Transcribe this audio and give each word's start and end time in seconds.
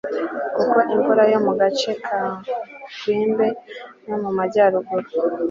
kuko 0.55 0.77
imvura 0.95 1.23
yo 1.31 1.39
mu 1.45 1.51
gace 1.59 1.91
ka 2.05 2.21
gwembe 2.99 3.47
no 4.07 4.15
mu 4.21 4.29
majyaruguru 4.37 5.07